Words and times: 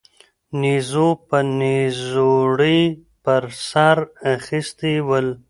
نيزو 0.59 1.07
به 1.27 1.39
نيزوړي 1.59 2.81
پر 3.23 3.43
سر 3.69 3.97
را 4.07 4.13
اخيستي 4.35 4.93
ول 5.07 5.27